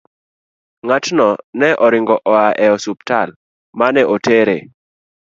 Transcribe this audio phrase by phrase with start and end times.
[0.85, 1.27] Ng'atno
[1.59, 3.29] ne oringo oa e osiptal
[3.77, 4.57] ma ne otere.